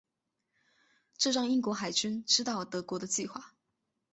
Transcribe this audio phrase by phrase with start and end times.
[1.15, 3.53] 这让英国海军知道了德国的计划。